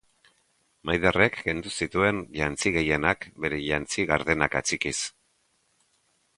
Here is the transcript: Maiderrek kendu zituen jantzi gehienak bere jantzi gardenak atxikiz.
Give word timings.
Maiderrek 0.89 1.37
kendu 1.49 1.73
zituen 1.85 2.23
jantzi 2.39 2.73
gehienak 2.79 3.29
bere 3.45 3.63
jantzi 3.69 4.09
gardenak 4.15 4.61
atxikiz. 4.63 4.99